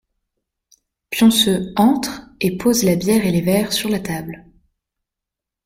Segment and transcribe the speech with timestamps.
[1.11, 4.47] Pionceux entre et pose la bière et les verres sur la table.